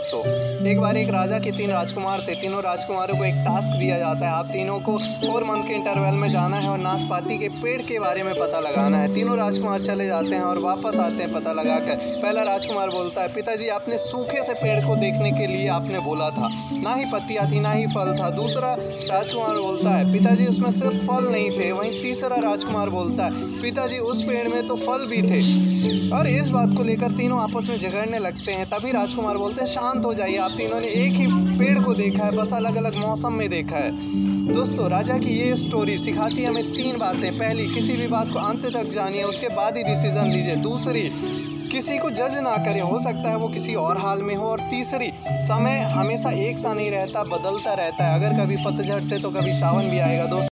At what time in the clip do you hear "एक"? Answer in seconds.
0.66-0.80, 0.96-1.08, 3.24-3.34, 30.96-31.12, 46.40-46.58